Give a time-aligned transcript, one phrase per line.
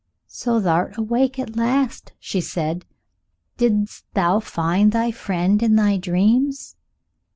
[0.25, 2.85] "So thou'rt awake at last," she said.
[3.57, 6.75] "Did'st thou find thy friend in thy dreams?"